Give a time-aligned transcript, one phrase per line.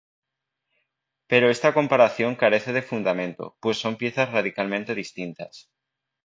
[1.29, 5.69] Pero esta comparación carece de fundamento, pues son piezas radicalmente distintas.